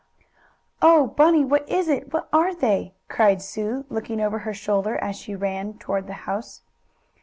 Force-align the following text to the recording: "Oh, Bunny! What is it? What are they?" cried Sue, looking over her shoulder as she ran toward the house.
"Oh, 0.81 1.05
Bunny! 1.15 1.45
What 1.45 1.69
is 1.69 1.87
it? 1.87 2.11
What 2.11 2.27
are 2.33 2.55
they?" 2.55 2.95
cried 3.07 3.39
Sue, 3.39 3.85
looking 3.87 4.19
over 4.19 4.39
her 4.39 4.53
shoulder 4.55 4.97
as 4.97 5.15
she 5.15 5.35
ran 5.35 5.77
toward 5.77 6.07
the 6.07 6.13
house. 6.25 6.63